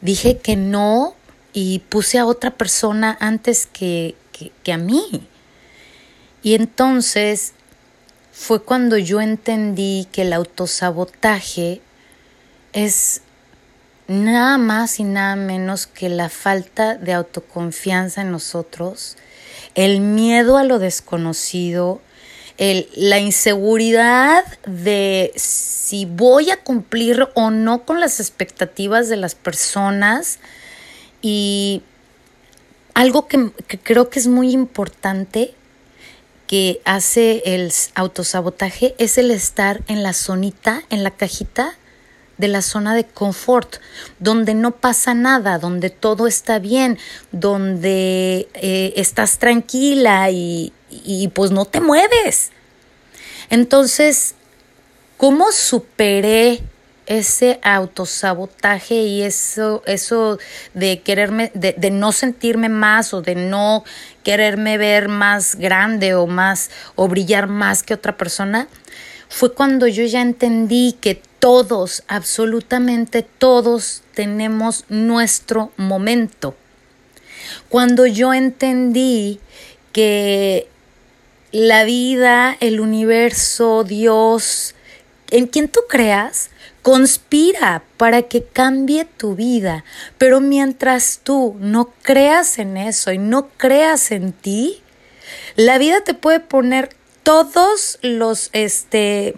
Dije 0.00 0.38
que 0.38 0.56
no 0.56 1.14
y 1.52 1.78
puse 1.88 2.18
a 2.18 2.26
otra 2.26 2.50
persona 2.50 3.16
antes 3.20 3.66
que, 3.66 4.16
que, 4.62 4.72
a 4.72 4.76
mí. 4.76 5.26
Y 6.42 6.54
entonces 6.54 7.52
fue 8.32 8.62
cuando 8.62 8.98
yo 8.98 9.20
entendí 9.20 10.08
que 10.12 10.22
el 10.22 10.32
autosabotaje 10.32 11.80
es 12.72 13.22
nada 14.06 14.58
más 14.58 15.00
y 15.00 15.04
nada 15.04 15.36
menos 15.36 15.86
que 15.86 16.08
la 16.08 16.28
falta 16.28 16.96
de 16.96 17.12
autoconfianza 17.12 18.22
en 18.22 18.30
nosotros, 18.30 19.16
el 19.74 20.00
miedo 20.00 20.58
a 20.58 20.64
lo 20.64 20.78
desconocido, 20.78 22.00
el, 22.58 22.88
la 22.94 23.18
inseguridad 23.18 24.44
de 24.66 25.32
si 25.36 26.04
voy 26.04 26.50
a 26.50 26.62
cumplir 26.62 27.28
o 27.34 27.50
no 27.50 27.84
con 27.84 28.00
las 28.00 28.20
expectativas 28.20 29.08
de 29.08 29.16
las 29.16 29.34
personas. 29.34 30.38
Y 31.20 31.82
algo 32.92 33.26
que, 33.26 33.50
que 33.66 33.78
creo 33.78 34.10
que 34.10 34.20
es 34.20 34.28
muy 34.28 34.52
importante 34.52 35.54
que 36.46 36.80
hace 36.84 37.42
el 37.46 37.72
autosabotaje 37.94 38.94
es 38.98 39.18
el 39.18 39.30
estar 39.30 39.82
en 39.88 40.02
la 40.02 40.12
zonita, 40.12 40.82
en 40.90 41.02
la 41.02 41.10
cajita 41.10 41.74
de 42.38 42.48
la 42.48 42.62
zona 42.62 42.94
de 42.94 43.04
confort, 43.04 43.76
donde 44.18 44.54
no 44.54 44.72
pasa 44.72 45.14
nada, 45.14 45.58
donde 45.58 45.90
todo 45.90 46.26
está 46.26 46.58
bien, 46.58 46.98
donde 47.32 48.48
eh, 48.54 48.92
estás 48.96 49.38
tranquila 49.38 50.30
y, 50.30 50.72
y 50.90 51.28
pues 51.28 51.50
no 51.50 51.64
te 51.64 51.80
mueves. 51.80 52.50
Entonces, 53.50 54.34
¿cómo 55.16 55.52
superé 55.52 56.62
ese 57.06 57.60
autosabotaje 57.62 58.94
y 58.94 59.22
eso, 59.22 59.82
eso 59.86 60.38
de 60.72 61.00
quererme, 61.00 61.50
de, 61.54 61.74
de, 61.76 61.90
no 61.90 62.12
sentirme 62.12 62.68
más 62.68 63.12
o 63.12 63.20
de 63.20 63.34
no 63.34 63.84
quererme 64.22 64.78
ver 64.78 65.08
más 65.08 65.56
grande 65.56 66.14
o 66.14 66.26
más 66.26 66.70
o 66.94 67.08
brillar 67.08 67.46
más 67.46 67.82
que 67.82 67.94
otra 67.94 68.16
persona, 68.16 68.68
fue 69.28 69.54
cuando 69.54 69.86
yo 69.86 70.04
ya 70.04 70.22
entendí 70.22 70.96
que 71.00 71.20
todos, 71.38 72.02
absolutamente 72.08 73.22
todos, 73.22 74.02
tenemos 74.14 74.84
nuestro 74.88 75.72
momento. 75.76 76.54
Cuando 77.68 78.06
yo 78.06 78.32
entendí 78.32 79.40
que 79.92 80.68
la 81.52 81.84
vida, 81.84 82.56
el 82.60 82.80
universo, 82.80 83.84
Dios, 83.84 84.74
en 85.30 85.46
quien 85.46 85.68
tú 85.68 85.80
creas, 85.88 86.50
conspira 86.82 87.82
para 87.96 88.22
que 88.22 88.44
cambie 88.44 89.04
tu 89.04 89.34
vida. 89.34 89.84
Pero 90.18 90.40
mientras 90.40 91.20
tú 91.22 91.56
no 91.58 91.92
creas 92.02 92.58
en 92.58 92.76
eso 92.76 93.12
y 93.12 93.18
no 93.18 93.48
creas 93.56 94.10
en 94.10 94.32
ti, 94.32 94.82
la 95.56 95.78
vida 95.78 96.02
te 96.02 96.14
puede 96.14 96.40
poner 96.40 96.90
todos 97.24 97.98
los, 98.02 98.50
este, 98.52 99.34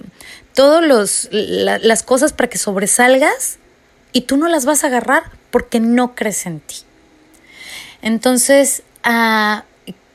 todos 0.52 0.85
los, 0.85 1.28
las 1.31 2.02
cosas 2.02 2.35
para 2.35 2.50
que 2.50 2.59
sobresalgas 2.59 3.59
y 4.12 4.23
tú 4.23 4.37
no 4.37 4.49
las 4.49 4.66
vas 4.66 4.85
a 4.85 4.88
agarrar 4.88 5.25
porque 5.50 5.81
no 5.81 6.14
crees 6.14 6.45
en 6.45 6.61
ti. 6.61 6.76
Entonces, 8.02 8.83
ah, 9.02 9.64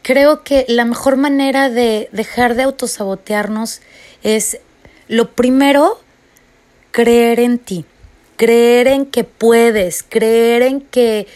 creo 0.01 0.44
que 0.44 0.66
la 0.68 0.86
mejor 0.86 1.18
manera 1.18 1.70
de 1.70 2.10
dejar 2.12 2.56
de 2.56 2.63
autosabotearnos 2.63 3.82
es, 4.24 4.60
lo 5.08 5.32
primero, 5.32 6.00
creer 6.92 7.40
en 7.40 7.60
ti, 7.60 7.86
creer 8.38 8.88
en 8.88 9.06
que 9.06 9.24
puedes, 9.24 10.04
creer 10.04 10.62
en 10.62 10.82
que, 10.82 11.28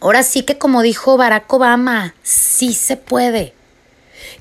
ahora 0.00 0.22
sí 0.22 0.42
que 0.42 0.58
como 0.58 0.82
dijo 0.82 1.16
Barack 1.16 1.52
Obama, 1.52 2.14
sí 2.22 2.74
se 2.74 2.96
puede. 2.96 3.54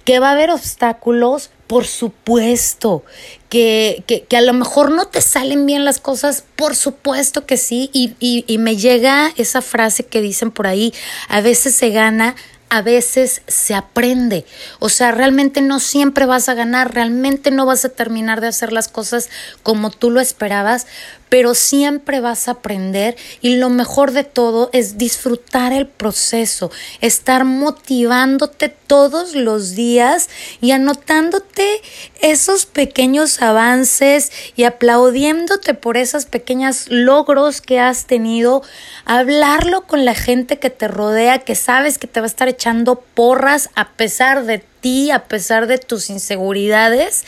Que 0.03 0.19
va 0.19 0.29
a 0.29 0.31
haber 0.33 0.51
obstáculos, 0.51 1.49
por 1.67 1.85
supuesto. 1.85 3.03
Que, 3.49 4.03
que, 4.07 4.23
que, 4.23 4.37
a 4.37 4.41
lo 4.41 4.53
mejor 4.53 4.91
no 4.91 5.05
te 5.05 5.21
salen 5.21 5.65
bien 5.65 5.85
las 5.85 5.99
cosas, 5.99 6.43
por 6.55 6.75
supuesto 6.75 7.45
que 7.45 7.57
sí. 7.57 7.89
Y, 7.93 8.15
y, 8.19 8.43
y 8.47 8.57
me 8.57 8.75
llega 8.75 9.31
esa 9.37 9.61
frase 9.61 10.05
que 10.05 10.21
dicen 10.21 10.51
por 10.51 10.67
ahí, 10.67 10.93
a 11.29 11.41
veces 11.41 11.75
se 11.75 11.89
gana, 11.89 12.35
a 12.73 12.81
veces 12.81 13.43
se 13.45 13.75
aprende. 13.75 14.45
O 14.79 14.89
sea, 14.89 15.11
realmente 15.11 15.61
no 15.61 15.79
siempre 15.79 16.25
vas 16.25 16.49
a 16.49 16.55
ganar, 16.55 16.95
realmente 16.95 17.51
no 17.51 17.67
vas 17.67 17.85
a 17.85 17.89
terminar 17.89 18.41
de 18.41 18.47
hacer 18.47 18.73
las 18.73 18.87
cosas 18.87 19.29
como 19.61 19.91
tú 19.91 20.09
lo 20.09 20.19
esperabas, 20.19 20.87
pero 21.33 21.55
siempre 21.55 22.19
vas 22.19 22.47
a 22.47 22.51
aprender 22.51 23.15
y 23.41 23.55
lo 23.55 23.69
mejor 23.69 24.11
de 24.11 24.23
todo 24.23 24.69
es 24.71 24.99
disfrutar 24.99 25.73
el 25.73 25.87
proceso, 25.87 26.69
estar 27.01 27.43
motivándote 27.43 28.69
todos 28.69 29.33
los 29.33 29.73
días 29.73 30.29
y 30.61 30.73
anotándote 30.73 31.81
esos 32.21 32.67
pequeños 32.67 33.41
avances 33.41 34.31
y 34.55 34.65
aplaudiéndote 34.65 35.73
por 35.73 35.97
esos 35.97 36.25
pequeños 36.27 36.85
logros 36.89 37.61
que 37.61 37.79
has 37.79 38.05
tenido, 38.05 38.61
hablarlo 39.03 39.87
con 39.87 40.05
la 40.05 40.13
gente 40.13 40.59
que 40.59 40.69
te 40.69 40.87
rodea, 40.87 41.39
que 41.39 41.55
sabes 41.55 41.97
que 41.97 42.05
te 42.05 42.19
va 42.19 42.27
a 42.27 42.27
estar 42.27 42.47
echando 42.47 43.01
porras 43.15 43.71
a 43.73 43.93
pesar 43.93 44.45
de 44.45 44.63
ti, 44.81 45.09
a 45.09 45.23
pesar 45.23 45.65
de 45.65 45.79
tus 45.79 46.11
inseguridades 46.11 47.25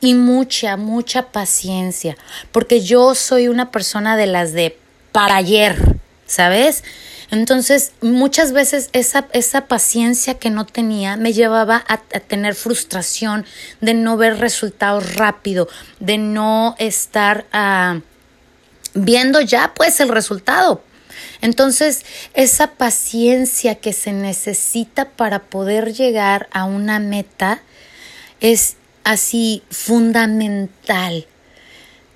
y 0.00 0.14
mucha, 0.14 0.76
mucha 0.76 1.30
paciencia, 1.30 2.16
porque 2.52 2.80
yo 2.80 3.14
soy 3.14 3.48
una 3.48 3.70
persona 3.70 4.16
de 4.16 4.26
las 4.26 4.52
de 4.52 4.78
para 5.12 5.36
ayer, 5.36 5.76
¿sabes? 6.26 6.84
Entonces, 7.30 7.92
muchas 8.00 8.52
veces 8.52 8.90
esa, 8.92 9.28
esa 9.32 9.66
paciencia 9.66 10.34
que 10.34 10.50
no 10.50 10.66
tenía 10.66 11.16
me 11.16 11.32
llevaba 11.32 11.84
a, 11.86 11.98
tener 11.98 12.54
frustración 12.54 13.44
de 13.80 13.94
no 13.94 14.16
ver 14.16 14.38
resultados 14.38 15.14
rápido, 15.14 15.68
de 16.00 16.18
no 16.18 16.74
estar 16.78 17.46
ah, 17.52 18.00
viendo 18.94 19.40
ya 19.40 19.74
pues 19.74 20.00
el 20.00 20.08
resultado. 20.08 20.82
Entonces, 21.40 22.04
esa 22.34 22.72
paciencia 22.72 23.76
que 23.76 23.92
se 23.92 24.12
necesita 24.12 25.10
para 25.10 25.40
poder 25.44 25.92
llegar 25.92 26.48
a 26.52 26.64
una 26.64 26.98
meta 26.98 27.62
es 28.40 28.76
así 29.04 29.62
fundamental 29.70 31.26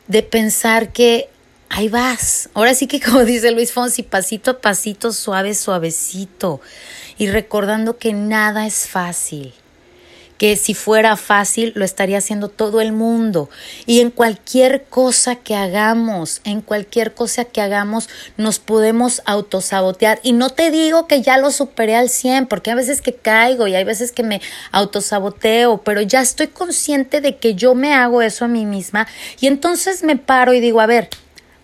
de 0.07 0.23
pensar 0.23 0.93
que 0.93 1.29
ahí 1.69 1.89
vas. 1.89 2.49
Ahora 2.55 2.75
sí 2.75 2.87
que 2.87 3.01
como 3.05 3.25
dice 3.25 3.51
Luis 3.51 3.73
Fonsi, 3.73 4.03
pasito 4.03 4.53
a 4.53 4.61
pasito, 4.61 5.13
suave, 5.13 5.55
suavecito. 5.55 6.61
Y 7.19 7.29
recordando 7.29 7.99
que 7.99 8.13
nada 8.13 8.67
es 8.67 8.89
fácil, 8.89 9.55
que 10.39 10.57
si 10.57 10.75
fuera 10.75 11.17
fácil 11.17 11.73
lo 11.77 11.85
estaría 11.85 12.19
haciendo 12.19 12.49
todo 12.49 12.81
el 12.81 12.93
mundo. 12.93 13.49
Y 13.87 14.01
en 14.01 14.11
cualquier 14.11 14.85
cosa 14.85 15.37
que 15.37 15.55
hagamos, 15.55 16.41
en 16.45 16.61
cualquier 16.61 17.15
cosa 17.15 17.45
que 17.45 17.61
hagamos, 17.61 18.09
nos 18.37 18.59
podemos 18.59 19.23
autosabotear. 19.27 20.21
Y 20.23 20.33
no 20.33 20.51
te 20.51 20.71
digo 20.71 21.07
que 21.07 21.23
ya 21.23 21.39
lo 21.39 21.51
superé 21.51 21.95
al 21.95 22.09
100, 22.09 22.47
porque 22.47 22.71
hay 22.71 22.77
veces 22.77 23.01
que 23.01 23.15
caigo 23.15 23.67
y 23.67 23.75
hay 23.75 23.85
veces 23.85 24.13
que 24.13 24.23
me 24.23 24.41
autosaboteo, 24.73 25.83
pero 25.83 26.01
ya 26.01 26.21
estoy 26.21 26.49
consciente 26.49 27.21
de 27.21 27.37
que 27.37 27.55
yo 27.55 27.75
me 27.75 27.95
hago 27.95 28.23
eso 28.23 28.45
a 28.45 28.49
mí 28.49 28.67
misma. 28.67 29.07
Y 29.41 29.47
entonces 29.47 30.03
me 30.03 30.17
paro 30.17 30.53
y 30.53 30.61
digo, 30.61 30.81
a 30.81 30.87
ver, 30.87 31.09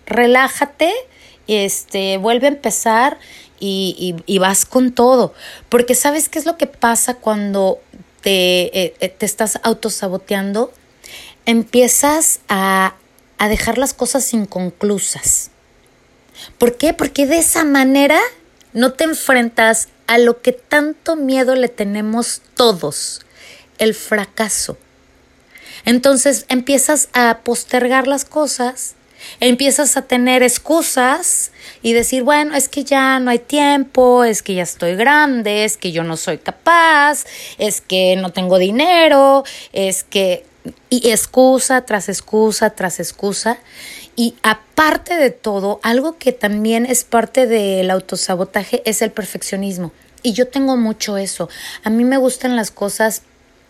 relájate, 0.05 0.93
este, 1.47 2.17
vuelve 2.17 2.47
a 2.47 2.51
empezar 2.51 3.17
y, 3.59 4.15
y, 4.25 4.37
vas 4.39 4.65
con 4.65 4.91
todo. 4.91 5.33
Porque 5.69 5.93
sabes 5.93 6.29
qué 6.29 6.39
es 6.39 6.45
lo 6.45 6.57
que 6.57 6.67
pasa 6.67 7.13
cuando 7.15 7.79
te, 8.21 8.79
eh, 8.79 8.93
eh, 8.99 9.09
te 9.09 9.25
estás 9.25 9.59
autosaboteando, 9.63 10.71
empiezas 11.45 12.39
a, 12.47 12.95
a 13.37 13.49
dejar 13.49 13.77
las 13.77 13.93
cosas 13.93 14.33
inconclusas. 14.33 15.51
¿Por 16.57 16.77
qué? 16.77 16.93
Porque 16.93 17.25
de 17.25 17.39
esa 17.39 17.63
manera 17.63 18.19
no 18.73 18.93
te 18.93 19.03
enfrentas 19.03 19.89
a 20.07 20.17
lo 20.17 20.41
que 20.41 20.51
tanto 20.51 21.15
miedo 21.15 21.55
le 21.55 21.67
tenemos 21.67 22.41
todos, 22.55 23.21
el 23.77 23.93
fracaso. 23.93 24.77
Entonces 25.85 26.45
empiezas 26.47 27.09
a 27.13 27.39
postergar 27.43 28.07
las 28.07 28.25
cosas 28.25 28.95
empiezas 29.39 29.97
a 29.97 30.03
tener 30.03 30.43
excusas 30.43 31.51
y 31.81 31.93
decir, 31.93 32.23
bueno, 32.23 32.55
es 32.55 32.69
que 32.69 32.83
ya 32.83 33.19
no 33.19 33.31
hay 33.31 33.39
tiempo, 33.39 34.23
es 34.23 34.43
que 34.43 34.55
ya 34.55 34.63
estoy 34.63 34.95
grande, 34.95 35.65
es 35.65 35.77
que 35.77 35.91
yo 35.91 36.03
no 36.03 36.17
soy 36.17 36.37
capaz, 36.37 37.25
es 37.57 37.81
que 37.81 38.15
no 38.15 38.31
tengo 38.31 38.57
dinero, 38.57 39.43
es 39.73 40.03
que... 40.03 40.45
Y 40.91 41.09
excusa 41.09 41.87
tras 41.87 42.07
excusa 42.07 42.69
tras 42.69 42.99
excusa. 42.99 43.57
Y 44.15 44.35
aparte 44.43 45.15
de 45.15 45.31
todo, 45.31 45.79
algo 45.81 46.19
que 46.19 46.33
también 46.33 46.85
es 46.85 47.03
parte 47.03 47.47
del 47.47 47.89
autosabotaje 47.89 48.83
es 48.85 49.01
el 49.01 49.11
perfeccionismo. 49.11 49.91
Y 50.21 50.33
yo 50.33 50.47
tengo 50.47 50.77
mucho 50.77 51.17
eso. 51.17 51.49
A 51.83 51.89
mí 51.89 52.03
me 52.03 52.17
gustan 52.17 52.55
las 52.55 52.69
cosas 52.69 53.23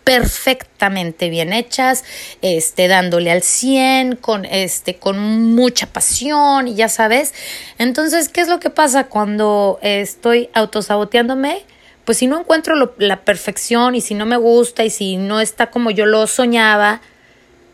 perfectamente 0.04 1.30
bien 1.30 1.54
hechas, 1.54 2.04
este, 2.42 2.88
dándole 2.88 3.32
al 3.32 3.44
100, 3.44 4.16
con, 4.16 4.46
este, 4.46 4.96
con 4.96 5.54
mucha 5.54 5.88
pasión, 5.88 6.68
y 6.68 6.76
ya 6.76 6.90
sabes. 6.90 7.34
Entonces, 7.78 8.30
¿qué 8.30 8.42
es 8.42 8.48
lo 8.48 8.60
que 8.60 8.70
pasa 8.70 9.06
cuando 9.06 9.80
estoy 9.82 10.50
autosaboteándome? 10.54 11.66
Pues 12.06 12.18
si 12.18 12.28
no 12.28 12.40
encuentro 12.40 12.76
la 12.98 13.22
perfección 13.22 13.96
y 13.96 14.02
si 14.02 14.16
no 14.16 14.26
me 14.26 14.38
gusta 14.38 14.84
y 14.84 14.90
si 14.90 15.18
no 15.18 15.40
está 15.40 15.70
como 15.70 15.92
yo 15.92 16.06
lo 16.06 16.26
soñaba, 16.26 17.02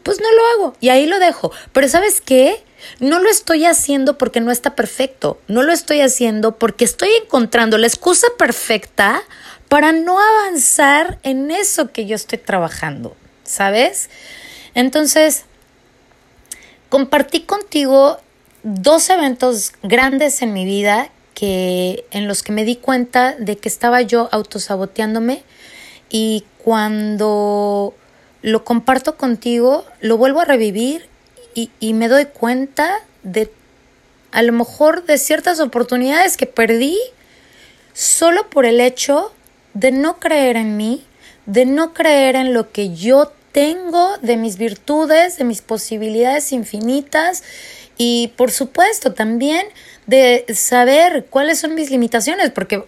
pues 0.04 0.20
no 0.20 0.28
lo 0.32 0.46
hago 0.48 0.78
y 0.80 0.90
ahí 0.90 1.06
lo 1.06 1.20
dejo. 1.20 1.52
Pero 1.72 1.88
¿sabes 1.88 2.22
qué? 2.22 2.64
No 3.00 3.20
lo 3.20 3.30
estoy 3.30 3.66
haciendo 3.66 4.18
porque 4.18 4.40
no 4.40 4.52
está 4.52 4.76
perfecto. 4.76 5.40
No 5.48 5.64
lo 5.64 5.72
estoy 5.72 6.02
haciendo 6.02 6.58
porque 6.58 6.86
estoy 6.86 7.10
encontrando 7.24 7.78
la 7.78 7.88
excusa 7.88 8.28
perfecta 8.38 9.22
para 9.70 9.92
no 9.92 10.18
avanzar 10.20 11.20
en 11.24 11.52
eso 11.52 11.92
que 11.92 12.06
yo 12.06 12.16
estoy 12.16 12.38
trabajando, 12.38 13.16
¿sabes? 13.44 14.10
Entonces, 14.74 15.46
compartí 16.90 17.42
contigo 17.42 18.20
dos 18.64 19.10
eventos 19.10 19.74
grandes 19.84 20.42
en 20.42 20.54
mi 20.54 20.66
vida 20.66 21.10
que 21.34 22.06
en 22.12 22.28
los 22.28 22.44
que 22.44 22.52
me 22.52 22.66
di 22.66 22.76
cuenta 22.76 23.36
de 23.38 23.58
que 23.58 23.70
estaba 23.70 24.02
yo 24.02 24.30
autosaboteándome 24.32 25.44
y 26.10 26.46
cuando 26.58 27.94
lo 28.42 28.64
comparto 28.64 29.18
contigo, 29.18 29.86
lo 30.00 30.18
vuelvo 30.18 30.42
a 30.42 30.46
revivir 30.46 31.08
y, 31.54 31.70
y 31.80 31.94
me 31.94 32.08
doy 32.08 32.26
cuenta 32.26 33.02
de 33.24 33.52
a 34.32 34.42
lo 34.42 34.54
mejor 34.54 35.06
de 35.06 35.18
ciertas 35.18 35.60
oportunidades 35.60 36.38
que 36.38 36.46
perdí 36.46 36.98
solo 37.94 38.50
por 38.50 38.66
el 38.66 38.80
hecho 38.80 39.32
de 39.78 39.92
no 39.92 40.20
creer 40.20 40.58
en 40.58 40.76
mí, 40.76 41.06
de 41.46 41.68
no 41.68 41.94
creer 41.94 42.36
en 42.36 42.52
lo 42.52 42.72
que 42.72 42.96
yo 42.96 43.32
tengo, 43.52 44.18
de 44.24 44.36
mis 44.36 44.58
virtudes, 44.58 45.38
de 45.38 45.44
mis 45.44 45.62
posibilidades 45.62 46.52
infinitas 46.52 47.44
y 47.96 48.34
por 48.38 48.50
supuesto 48.50 49.14
también 49.14 49.68
de 50.08 50.46
saber 50.56 51.28
cuáles 51.30 51.60
son 51.60 51.76
mis 51.76 51.92
limitaciones, 51.92 52.50
porque 52.50 52.86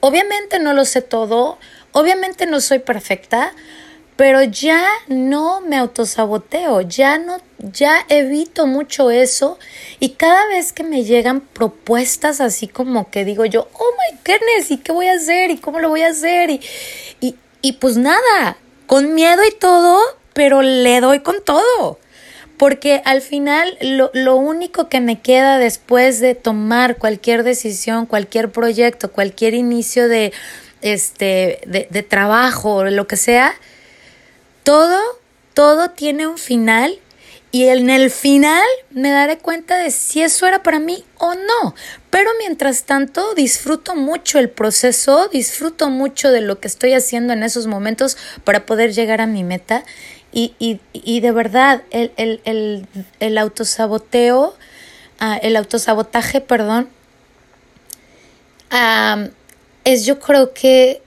obviamente 0.00 0.58
no 0.58 0.72
lo 0.72 0.84
sé 0.84 1.00
todo, 1.00 1.58
obviamente 1.92 2.46
no 2.46 2.60
soy 2.60 2.80
perfecta, 2.80 3.52
pero 4.16 4.42
ya 4.42 4.88
no 5.08 5.60
me 5.60 5.76
autosaboteo, 5.76 6.80
ya 6.80 7.18
no, 7.18 7.36
ya 7.58 8.04
evito 8.08 8.66
mucho 8.66 9.10
eso 9.10 9.58
y 10.00 10.10
cada 10.10 10.46
vez 10.48 10.72
que 10.72 10.82
me 10.82 11.04
llegan 11.04 11.40
propuestas 11.40 12.40
así 12.40 12.66
como 12.66 13.10
que 13.10 13.26
digo 13.26 13.44
yo, 13.44 13.68
oh 13.74 13.90
my 13.92 14.18
goodness, 14.24 14.70
¿y 14.70 14.78
qué 14.78 14.92
voy 14.92 15.08
a 15.08 15.14
hacer? 15.14 15.50
¿Y 15.50 15.58
cómo 15.58 15.80
lo 15.80 15.90
voy 15.90 16.02
a 16.02 16.08
hacer? 16.08 16.48
Y, 16.50 16.60
y, 17.20 17.36
y 17.60 17.72
pues 17.74 17.98
nada, 17.98 18.56
con 18.86 19.14
miedo 19.14 19.42
y 19.44 19.54
todo, 19.54 20.00
pero 20.32 20.62
le 20.62 21.00
doy 21.00 21.20
con 21.20 21.44
todo. 21.44 21.98
Porque 22.56 23.02
al 23.04 23.20
final 23.20 23.76
lo, 23.82 24.10
lo 24.14 24.36
único 24.36 24.88
que 24.88 25.00
me 25.00 25.20
queda 25.20 25.58
después 25.58 26.20
de 26.20 26.34
tomar 26.34 26.96
cualquier 26.96 27.42
decisión, 27.42 28.06
cualquier 28.06 28.50
proyecto, 28.50 29.12
cualquier 29.12 29.52
inicio 29.52 30.08
de, 30.08 30.32
este, 30.80 31.60
de, 31.66 31.86
de 31.90 32.02
trabajo, 32.02 32.84
lo 32.84 33.06
que 33.06 33.18
sea, 33.18 33.54
todo, 34.66 35.00
todo 35.54 35.90
tiene 35.90 36.26
un 36.26 36.38
final 36.38 36.98
y 37.52 37.68
en 37.68 37.88
el 37.88 38.10
final 38.10 38.66
me 38.90 39.10
daré 39.10 39.38
cuenta 39.38 39.78
de 39.78 39.92
si 39.92 40.22
eso 40.22 40.44
era 40.44 40.64
para 40.64 40.80
mí 40.80 41.04
o 41.18 41.34
no. 41.34 41.76
Pero 42.10 42.32
mientras 42.40 42.82
tanto 42.82 43.34
disfruto 43.34 43.94
mucho 43.94 44.40
el 44.40 44.50
proceso, 44.50 45.28
disfruto 45.28 45.88
mucho 45.88 46.32
de 46.32 46.40
lo 46.40 46.58
que 46.58 46.66
estoy 46.66 46.94
haciendo 46.94 47.32
en 47.32 47.44
esos 47.44 47.68
momentos 47.68 48.18
para 48.42 48.66
poder 48.66 48.92
llegar 48.92 49.20
a 49.20 49.28
mi 49.28 49.44
meta. 49.44 49.84
Y, 50.32 50.56
y, 50.58 50.80
y 50.92 51.20
de 51.20 51.30
verdad, 51.30 51.84
el, 51.92 52.10
el, 52.16 52.40
el, 52.44 52.88
el 53.20 53.38
autosaboteo, 53.38 54.48
uh, 55.20 55.38
el 55.42 55.54
autosabotaje, 55.54 56.40
perdón, 56.40 56.88
uh, 58.72 59.28
es 59.84 60.04
yo 60.04 60.18
creo 60.18 60.52
que 60.52 61.05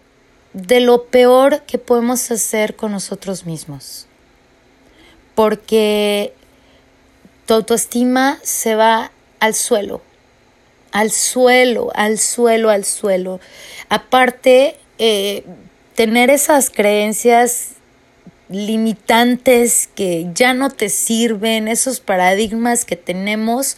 de 0.54 0.80
lo 0.80 1.06
peor 1.06 1.62
que 1.64 1.78
podemos 1.78 2.32
hacer 2.32 2.76
con 2.76 2.92
nosotros 2.92 3.46
mismos. 3.46 4.08
Porque 5.36 6.34
tu 7.46 7.54
autoestima 7.54 8.40
se 8.44 8.76
va 8.76 9.12
al 9.40 9.56
suelo, 9.56 10.02
al 10.92 11.12
suelo, 11.12 11.92
al 11.96 12.20
suelo, 12.20 12.70
al 12.70 12.86
suelo. 12.86 13.40
Aparte, 13.90 14.78
eh, 14.98 15.46
tener 15.96 16.30
esas 16.30 16.70
creencias 16.70 17.72
limitantes 18.50 19.88
que 19.94 20.28
ya 20.34 20.54
no 20.54 20.70
te 20.70 20.90
sirven, 20.90 21.68
esos 21.68 22.00
paradigmas 22.00 22.84
que 22.84 22.96
tenemos 22.96 23.78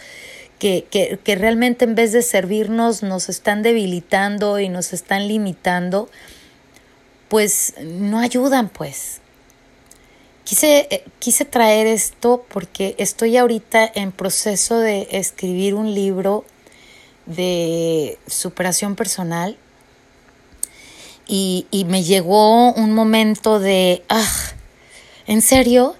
que, 0.59 0.85
que, 0.89 1.19
que 1.23 1.35
realmente 1.35 1.85
en 1.85 1.95
vez 1.95 2.11
de 2.11 2.21
servirnos 2.21 3.03
nos 3.03 3.29
están 3.29 3.63
debilitando 3.63 4.59
y 4.59 4.69
nos 4.69 4.93
están 4.93 5.27
limitando 5.27 6.09
pues 7.31 7.75
no 7.81 8.19
ayudan, 8.19 8.67
pues. 8.67 9.21
Quise, 10.43 10.85
eh, 10.91 11.05
quise 11.19 11.45
traer 11.45 11.87
esto 11.87 12.45
porque 12.49 12.93
estoy 12.97 13.37
ahorita 13.37 13.89
en 13.95 14.11
proceso 14.11 14.77
de 14.77 15.07
escribir 15.11 15.73
un 15.75 15.95
libro 15.95 16.43
de 17.27 18.19
superación 18.27 18.97
personal 18.97 19.57
y, 21.25 21.67
y 21.71 21.85
me 21.85 22.03
llegó 22.03 22.73
un 22.73 22.93
momento 22.93 23.61
de, 23.61 24.03
ah, 24.09 24.33
¿en 25.25 25.41
serio? 25.41 25.95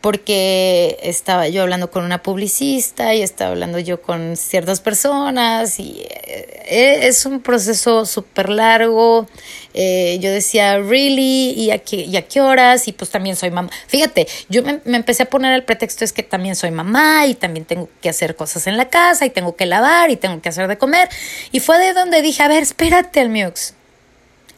Porque 0.00 0.98
estaba 1.02 1.48
yo 1.48 1.62
hablando 1.62 1.90
con 1.90 2.04
una 2.04 2.22
publicista 2.22 3.14
y 3.14 3.22
estaba 3.22 3.50
hablando 3.50 3.78
yo 3.78 4.00
con 4.00 4.36
ciertas 4.36 4.80
personas 4.80 5.78
y 5.78 6.02
eh, 6.26 7.00
es 7.02 7.26
un 7.26 7.40
proceso 7.40 8.06
súper 8.06 8.48
largo. 8.48 9.28
Eh, 9.74 10.18
yo 10.20 10.30
decía, 10.30 10.78
¿really? 10.78 11.52
¿Y 11.56 11.70
a, 11.70 11.78
qué, 11.78 11.96
¿Y 11.96 12.16
a 12.16 12.26
qué 12.26 12.40
horas? 12.40 12.88
Y 12.88 12.92
pues 12.92 13.10
también 13.10 13.36
soy 13.36 13.50
mamá. 13.50 13.70
Fíjate, 13.88 14.26
yo 14.48 14.62
me, 14.62 14.80
me, 14.84 14.96
empecé 14.96 15.24
a 15.24 15.26
poner 15.26 15.52
el 15.52 15.64
pretexto 15.64 16.04
es 16.04 16.12
que 16.12 16.22
también 16.22 16.56
soy 16.56 16.70
mamá 16.70 17.26
y 17.26 17.34
también 17.34 17.66
tengo 17.66 17.88
que 18.00 18.08
hacer 18.08 18.36
cosas 18.36 18.66
en 18.66 18.76
la 18.76 18.88
casa 18.88 19.26
y 19.26 19.30
tengo 19.30 19.54
que 19.54 19.66
lavar 19.66 20.10
y 20.10 20.16
tengo 20.16 20.40
que 20.40 20.48
hacer 20.48 20.66
de 20.66 20.78
comer. 20.78 21.08
Y 21.52 21.60
fue 21.60 21.78
de 21.78 21.92
donde 21.92 22.22
dije, 22.22 22.42
a 22.42 22.48
ver, 22.48 22.62
espérate, 22.62 23.20
Almiux 23.20 23.74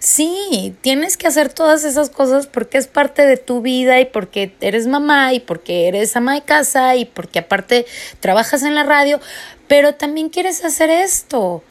Sí, 0.04 0.74
tienes 0.80 1.16
que 1.16 1.28
hacer 1.28 1.52
todas 1.52 1.84
esas 1.84 2.10
cosas 2.10 2.48
porque 2.48 2.76
es 2.76 2.88
parte 2.88 3.24
de 3.24 3.36
tu 3.36 3.60
vida 3.60 4.00
y 4.00 4.04
porque 4.04 4.52
eres 4.60 4.88
mamá 4.88 5.32
y 5.32 5.38
porque 5.38 5.86
eres 5.86 6.16
ama 6.16 6.34
de 6.34 6.40
casa 6.40 6.96
y 6.96 7.04
porque 7.04 7.38
aparte 7.38 7.86
trabajas 8.18 8.64
en 8.64 8.74
la 8.74 8.82
radio, 8.82 9.20
pero 9.68 9.94
también 9.94 10.28
quieres 10.28 10.64
hacer 10.64 10.90
esto. 10.90 11.62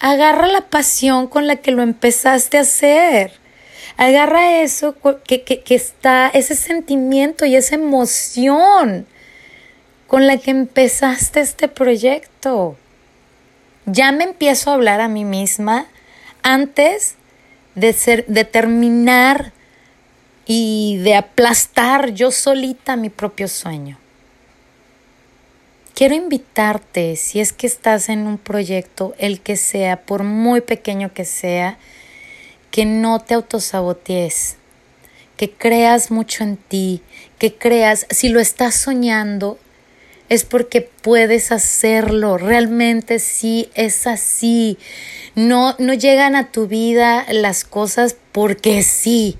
Agarra 0.00 0.46
la 0.46 0.62
pasión 0.62 1.26
con 1.26 1.46
la 1.46 1.56
que 1.56 1.70
lo 1.70 1.82
empezaste 1.82 2.56
a 2.56 2.62
hacer. 2.62 3.32
Agarra 3.98 4.62
eso 4.62 4.96
que, 5.26 5.42
que, 5.42 5.60
que 5.60 5.74
está, 5.74 6.30
ese 6.32 6.54
sentimiento 6.54 7.44
y 7.44 7.56
esa 7.56 7.74
emoción 7.74 9.06
con 10.06 10.26
la 10.26 10.38
que 10.38 10.50
empezaste 10.50 11.40
este 11.40 11.68
proyecto. 11.68 12.78
Ya 13.84 14.12
me 14.12 14.24
empiezo 14.24 14.70
a 14.70 14.74
hablar 14.74 15.02
a 15.02 15.08
mí 15.08 15.26
misma 15.26 15.88
antes 16.42 17.15
de 17.76 17.92
ser, 17.92 18.26
de 18.26 18.44
terminar 18.44 19.52
y 20.46 20.98
de 20.98 21.14
aplastar 21.14 22.10
yo 22.10 22.32
solita 22.32 22.96
mi 22.96 23.10
propio 23.10 23.46
sueño. 23.46 23.98
Quiero 25.94 26.14
invitarte, 26.14 27.16
si 27.16 27.40
es 27.40 27.52
que 27.52 27.66
estás 27.66 28.08
en 28.08 28.26
un 28.26 28.38
proyecto, 28.38 29.14
el 29.18 29.40
que 29.40 29.56
sea, 29.56 30.02
por 30.02 30.24
muy 30.24 30.60
pequeño 30.60 31.14
que 31.14 31.24
sea, 31.24 31.78
que 32.70 32.84
no 32.84 33.20
te 33.20 33.34
autosabotees, 33.34 34.56
que 35.36 35.50
creas 35.50 36.10
mucho 36.10 36.44
en 36.44 36.58
ti, 36.58 37.02
que 37.38 37.54
creas, 37.54 38.06
si 38.10 38.28
lo 38.28 38.40
estás 38.40 38.74
soñando, 38.74 39.58
es 40.28 40.44
porque 40.44 40.82
puedes 40.82 41.52
hacerlo, 41.52 42.38
realmente 42.38 43.18
sí 43.18 43.70
es 43.74 44.06
así. 44.06 44.78
No, 45.34 45.76
no 45.78 45.94
llegan 45.94 46.34
a 46.34 46.50
tu 46.50 46.66
vida 46.66 47.26
las 47.30 47.64
cosas 47.64 48.16
porque 48.32 48.82
sí. 48.82 49.38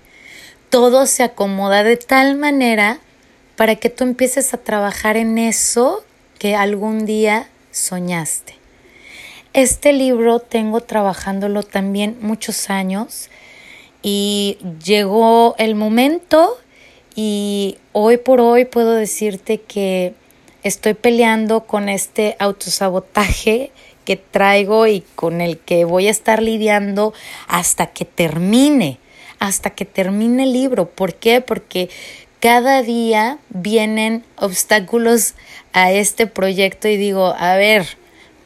Todo 0.71 1.07
se 1.07 1.23
acomoda 1.23 1.83
de 1.83 1.97
tal 1.97 2.37
manera 2.37 3.01
para 3.57 3.77
que 3.77 3.91
tú 3.91 4.05
empieces 4.05 4.53
a 4.55 4.59
trabajar 4.59 5.17
en 5.17 5.39
eso 5.39 6.05
que 6.39 6.55
algún 6.55 7.07
día 7.07 7.49
soñaste. 7.71 8.55
Este 9.53 9.93
libro 9.93 10.41
tengo 10.41 10.83
trabajándolo 10.83 11.63
también 11.63 12.19
muchos 12.21 12.69
años 12.69 13.31
y 14.03 14.59
llegó 14.85 15.55
el 15.59 15.75
momento 15.75 16.59
y 17.15 17.79
hoy 17.93 18.19
por 18.19 18.41
hoy 18.41 18.67
puedo 18.67 18.93
decirte 18.93 19.63
que 19.63 20.15
estoy 20.67 20.95
peleando 20.95 21.67
con 21.67 21.89
este 21.89 22.37
autosabotaje 22.39 23.71
que 24.05 24.17
traigo 24.17 24.87
y 24.87 25.03
con 25.15 25.41
el 25.41 25.59
que 25.59 25.85
voy 25.85 26.09
a 26.09 26.11
estar 26.11 26.43
lidiando 26.43 27.13
hasta 27.49 27.89
que 27.89 28.05
termine, 28.05 28.99
hasta 29.39 29.71
que 29.71 29.85
termine 29.85 30.45
el 30.45 30.53
libro. 30.53 30.89
¿Por 30.89 31.15
qué? 31.15 31.41
Porque 31.41 31.89
cada 32.41 32.83
día 32.83 33.39
vienen 33.51 34.25
obstáculos 34.37 35.35
a 35.73 35.93
este 35.93 36.27
proyecto 36.27 36.89
y 36.89 36.97
digo, 36.97 37.35
a 37.39 37.57
ver, 37.57 37.87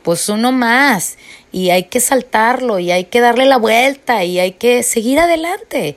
pues 0.03 0.29
uno 0.29 0.53
más 0.53 1.19
y 1.53 1.71
hay 1.71 1.85
que 1.85 2.01
saltarlo 2.01 2.79
y 2.79 2.91
hay 2.91 3.05
que 3.05 3.21
darle 3.21 3.45
la 3.45 3.59
vuelta 3.59 4.25
y 4.25 4.39
hay 4.39 4.53
que 4.53 4.83
seguir 4.83 5.19
adelante. 5.19 5.97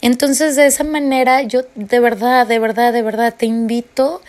Entonces 0.00 0.56
de 0.56 0.66
esa 0.66 0.84
manera 0.84 1.42
yo 1.42 1.62
de 1.74 2.00
verdad, 2.00 2.46
de 2.46 2.58
verdad, 2.58 2.92
de 2.92 3.02
verdad 3.02 3.34
te 3.36 3.46
invito 3.46 4.20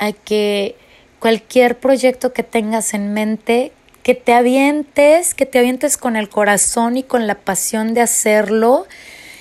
a 0.00 0.12
que 0.12 0.74
cualquier 1.20 1.78
proyecto 1.78 2.32
que 2.32 2.42
tengas 2.42 2.94
en 2.94 3.12
mente, 3.12 3.72
que 4.02 4.14
te 4.16 4.32
avientes, 4.32 5.34
que 5.34 5.46
te 5.46 5.58
avientes 5.58 5.96
con 5.96 6.16
el 6.16 6.28
corazón 6.28 6.96
y 6.96 7.04
con 7.04 7.26
la 7.28 7.36
pasión 7.36 7.94
de 7.94 8.00
hacerlo 8.00 8.86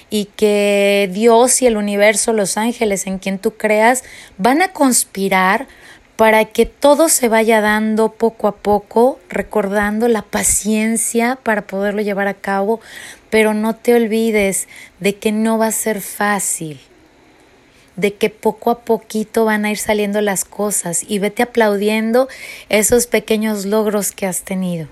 y 0.09 0.25
que 0.25 1.09
Dios 1.11 1.61
y 1.61 1.67
el 1.67 1.77
universo, 1.77 2.33
los 2.33 2.57
ángeles 2.57 3.07
en 3.07 3.19
quien 3.19 3.39
tú 3.39 3.55
creas, 3.55 4.03
van 4.37 4.61
a 4.61 4.73
conspirar 4.73 5.67
para 6.17 6.43
que 6.43 6.65
todo 6.65 7.07
se 7.07 7.29
vaya 7.29 7.61
dando 7.61 8.11
poco 8.11 8.49
a 8.49 8.57
poco, 8.57 9.19
recordando 9.29 10.09
la 10.09 10.23
paciencia 10.23 11.39
para 11.41 11.65
poderlo 11.65 12.01
llevar 12.01 12.27
a 12.27 12.33
cabo, 12.33 12.81
pero 13.29 13.53
no 13.53 13.75
te 13.75 13.93
olvides 13.93 14.67
de 14.99 15.15
que 15.15 15.31
no 15.31 15.57
va 15.57 15.67
a 15.67 15.71
ser 15.71 16.01
fácil, 16.01 16.81
de 17.99 18.13
que 18.13 18.29
poco 18.29 18.71
a 18.71 18.79
poquito 18.81 19.45
van 19.45 19.65
a 19.65 19.71
ir 19.71 19.77
saliendo 19.77 20.21
las 20.21 20.45
cosas 20.45 21.03
y 21.07 21.19
vete 21.19 21.43
aplaudiendo 21.43 22.27
esos 22.69 23.07
pequeños 23.07 23.65
logros 23.65 24.11
que 24.11 24.25
has 24.25 24.43
tenido. 24.43 24.87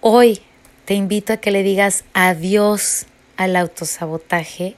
Hoy 0.00 0.40
te 0.84 0.94
invito 0.94 1.32
a 1.32 1.36
que 1.38 1.50
le 1.50 1.62
digas 1.62 2.04
adiós 2.14 3.06
al 3.36 3.56
autosabotaje 3.56 4.76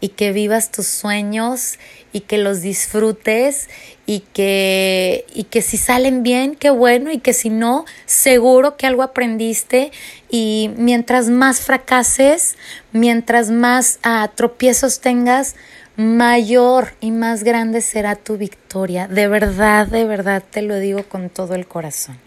y 0.00 0.08
que 0.08 0.32
vivas 0.32 0.70
tus 0.70 0.86
sueños 0.86 1.78
y 2.12 2.20
que 2.20 2.38
los 2.38 2.62
disfrutes 2.62 3.68
y 4.06 4.20
que, 4.32 5.26
y 5.34 5.44
que 5.44 5.62
si 5.62 5.76
salen 5.76 6.22
bien, 6.22 6.56
qué 6.56 6.70
bueno, 6.70 7.12
y 7.12 7.18
que 7.18 7.32
si 7.32 7.50
no, 7.50 7.84
seguro 8.06 8.76
que 8.76 8.86
algo 8.86 9.02
aprendiste 9.02 9.92
y 10.30 10.70
mientras 10.76 11.28
más 11.28 11.60
fracases, 11.60 12.56
mientras 12.92 13.50
más 13.50 13.98
ah, 14.02 14.30
tropiezos 14.34 15.00
tengas, 15.00 15.54
mayor 16.00 16.94
y 17.02 17.10
más 17.10 17.44
grande 17.44 17.82
será 17.82 18.16
tu 18.16 18.38
victoria. 18.38 19.06
De 19.06 19.28
verdad, 19.28 19.86
de 19.86 20.06
verdad 20.06 20.42
te 20.48 20.62
lo 20.62 20.78
digo 20.78 21.04
con 21.04 21.28
todo 21.28 21.54
el 21.54 21.66
corazón. 21.66 22.18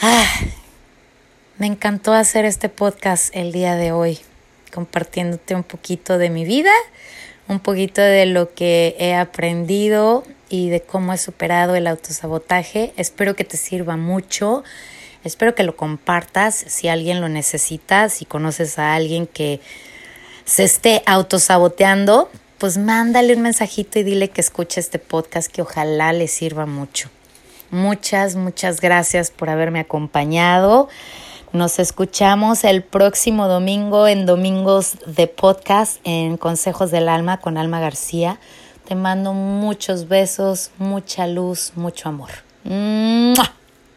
Ah, 0.00 0.26
me 1.58 1.66
encantó 1.66 2.14
hacer 2.14 2.46
este 2.46 2.70
podcast 2.70 3.36
el 3.36 3.52
día 3.52 3.76
de 3.76 3.92
hoy, 3.92 4.18
compartiéndote 4.72 5.54
un 5.54 5.62
poquito 5.62 6.16
de 6.16 6.30
mi 6.30 6.46
vida, 6.46 6.72
un 7.48 7.60
poquito 7.60 8.00
de 8.00 8.24
lo 8.24 8.54
que 8.54 8.96
he 8.98 9.14
aprendido 9.14 10.24
y 10.48 10.70
de 10.70 10.80
cómo 10.80 11.12
he 11.12 11.18
superado 11.18 11.74
el 11.74 11.86
autosabotaje. 11.86 12.94
Espero 12.96 13.36
que 13.36 13.44
te 13.44 13.58
sirva 13.58 13.98
mucho. 13.98 14.64
Espero 15.22 15.54
que 15.54 15.64
lo 15.64 15.76
compartas 15.76 16.54
si 16.54 16.88
alguien 16.88 17.20
lo 17.20 17.28
necesita, 17.28 18.08
si 18.08 18.24
conoces 18.24 18.78
a 18.78 18.94
alguien 18.94 19.26
que 19.26 19.60
se 20.46 20.64
esté 20.64 21.02
autosaboteando, 21.06 22.30
pues 22.56 22.78
mándale 22.78 23.34
un 23.34 23.42
mensajito 23.42 23.98
y 23.98 24.04
dile 24.04 24.30
que 24.30 24.40
escuche 24.40 24.80
este 24.80 24.98
podcast 24.98 25.50
que 25.52 25.60
ojalá 25.60 26.12
le 26.12 26.28
sirva 26.28 26.64
mucho. 26.64 27.10
Muchas, 27.70 28.36
muchas 28.36 28.80
gracias 28.80 29.30
por 29.32 29.50
haberme 29.50 29.80
acompañado. 29.80 30.88
Nos 31.52 31.78
escuchamos 31.80 32.64
el 32.64 32.82
próximo 32.82 33.48
domingo 33.48 34.06
en 34.06 34.24
Domingos 34.24 34.96
de 35.06 35.26
Podcast 35.26 35.98
en 36.04 36.36
Consejos 36.36 36.90
del 36.92 37.08
Alma 37.08 37.38
con 37.40 37.58
Alma 37.58 37.80
García. 37.80 38.38
Te 38.86 38.94
mando 38.94 39.32
muchos 39.32 40.06
besos, 40.06 40.70
mucha 40.78 41.26
luz, 41.26 41.72
mucho 41.74 42.08
amor. 42.08 42.30